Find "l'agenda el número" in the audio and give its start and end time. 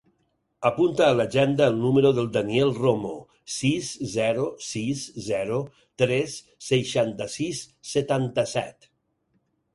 1.17-2.11